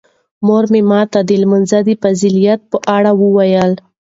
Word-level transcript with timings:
مور 0.45 0.63
مې 0.71 0.81
ماته 0.89 1.19
د 1.25 1.31
لمانځه 1.41 1.79
د 1.87 1.89
فضیلت 2.01 2.59
په 2.71 2.77
اړه 2.97 3.11
وویل. 3.21 3.71